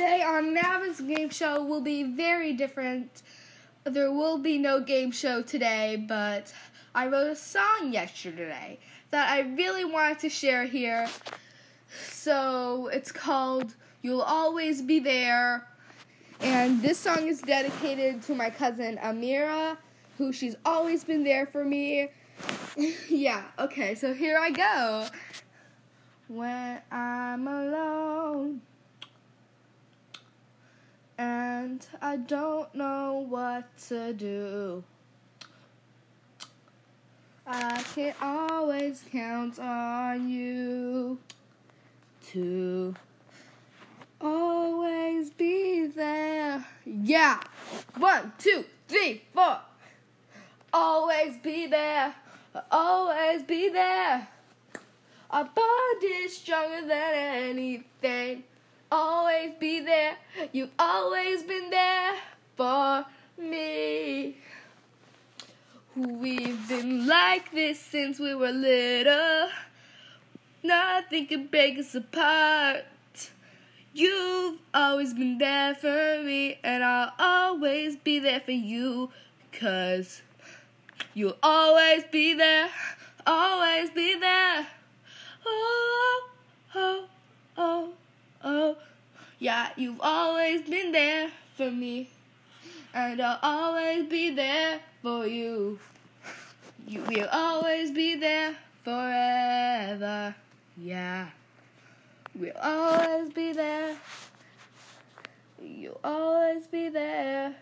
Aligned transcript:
on 0.00 0.54
Navin's 0.54 1.00
game 1.00 1.30
show 1.30 1.62
will 1.62 1.80
be 1.80 2.02
very 2.02 2.52
different. 2.52 3.22
There 3.84 4.10
will 4.10 4.38
be 4.38 4.58
no 4.58 4.80
game 4.80 5.12
show 5.12 5.42
today, 5.42 6.04
but 6.08 6.52
I 6.94 7.06
wrote 7.06 7.28
a 7.28 7.36
song 7.36 7.92
yesterday 7.92 8.78
that 9.10 9.30
I 9.30 9.40
really 9.40 9.84
wanted 9.84 10.18
to 10.20 10.28
share 10.28 10.64
here. 10.64 11.08
So 12.10 12.88
it's 12.92 13.12
called 13.12 13.74
You'll 14.02 14.22
Always 14.22 14.82
Be 14.82 14.98
There. 14.98 15.68
And 16.40 16.82
this 16.82 16.98
song 16.98 17.28
is 17.28 17.40
dedicated 17.40 18.22
to 18.24 18.34
my 18.34 18.50
cousin 18.50 18.98
Amira, 18.98 19.76
who 20.18 20.32
she's 20.32 20.56
always 20.64 21.04
been 21.04 21.22
there 21.22 21.46
for 21.46 21.64
me. 21.64 22.08
yeah, 23.08 23.44
okay, 23.58 23.94
so 23.94 24.12
here 24.12 24.38
I 24.38 24.50
go. 24.50 25.06
When 26.26 26.80
I'm 26.90 27.46
alone 27.46 28.62
and 31.18 31.86
I 32.14 32.16
don't 32.16 32.72
know 32.76 33.26
what 33.28 33.76
to 33.88 34.12
do. 34.12 34.84
I 37.44 37.82
can 37.92 38.14
always 38.22 39.02
count 39.10 39.58
on 39.58 40.28
you 40.28 41.18
to 42.28 42.94
always 44.20 45.30
be 45.30 45.88
there. 45.88 46.64
Yeah. 46.86 47.40
One, 47.96 48.32
two, 48.38 48.64
three, 48.86 49.22
four. 49.34 49.58
Always 50.72 51.38
be 51.38 51.66
there. 51.66 52.14
Always 52.70 53.42
be 53.42 53.70
there. 53.70 54.28
Our 55.32 55.44
bond 55.46 56.04
is 56.04 56.36
stronger 56.36 56.86
than 56.86 57.14
anything. 57.50 58.44
Always 58.92 59.54
be 59.58 59.80
there. 59.80 60.16
You've 60.52 60.70
always 60.78 61.42
been 61.42 61.70
there 61.70 62.14
for 62.56 63.06
me. 63.38 64.36
We've 65.96 66.68
been 66.68 67.06
like 67.06 67.52
this 67.52 67.78
since 67.80 68.18
we 68.18 68.34
were 68.34 68.50
little. 68.50 69.48
Nothing 70.62 71.26
can 71.26 71.46
break 71.46 71.78
us 71.78 71.94
apart. 71.94 72.84
You've 73.92 74.58
always 74.72 75.14
been 75.14 75.38
there 75.38 75.74
for 75.74 76.22
me, 76.24 76.58
and 76.64 76.82
I'll 76.82 77.12
always 77.18 77.96
be 77.96 78.18
there 78.18 78.40
for 78.40 78.50
you. 78.50 79.10
Cause 79.52 80.22
you'll 81.14 81.38
always 81.42 82.02
be 82.10 82.34
there, 82.34 82.70
always 83.24 83.90
be 83.90 84.18
there. 84.18 84.43
Yeah, 89.38 89.70
you've 89.76 90.00
always 90.00 90.62
been 90.62 90.92
there 90.92 91.30
for 91.56 91.70
me, 91.70 92.08
and 92.94 93.20
I'll 93.20 93.38
always 93.42 94.06
be 94.06 94.30
there 94.30 94.80
for 95.02 95.26
you. 95.26 95.78
You 96.86 97.02
will 97.02 97.28
always 97.32 97.90
be 97.90 98.14
there 98.14 98.54
forever. 98.84 100.34
Yeah. 100.76 101.28
We'll 102.34 102.56
always 102.62 103.32
be 103.32 103.52
there. 103.52 103.96
You'll 105.62 106.00
always 106.04 106.66
be 106.66 106.88
there. 106.88 107.54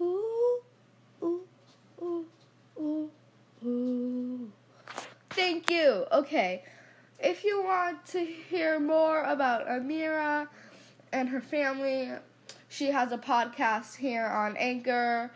Ooh, 0.00 0.60
ooh, 1.22 1.40
ooh, 2.02 2.26
ooh, 2.78 3.10
ooh. 3.64 4.52
Thank 5.30 5.70
you. 5.70 6.04
Okay. 6.12 6.62
If 7.26 7.42
you 7.42 7.62
want 7.62 8.04
to 8.08 8.22
hear 8.22 8.78
more 8.78 9.22
about 9.22 9.66
Amira 9.66 10.46
and 11.10 11.26
her 11.30 11.40
family, 11.40 12.10
she 12.68 12.88
has 12.90 13.12
a 13.12 13.16
podcast 13.16 13.96
here 13.96 14.26
on 14.26 14.58
Anchor. 14.58 15.30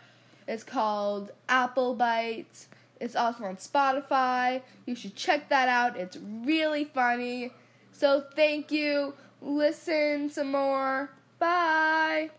It's 0.47 0.63
called 0.63 1.31
Apple 1.49 1.95
Bites. 1.95 2.67
It's 3.01 3.15
also 3.15 3.45
on 3.45 3.55
Spotify. 3.55 4.61
You 4.85 4.93
should 4.93 5.15
check 5.15 5.49
that 5.49 5.67
out. 5.67 5.97
It's 5.97 6.15
really 6.21 6.85
funny. 6.85 7.53
So 7.91 8.23
thank 8.35 8.71
you. 8.71 9.15
Listen 9.41 10.29
some 10.29 10.51
more. 10.51 11.09
Bye. 11.39 12.29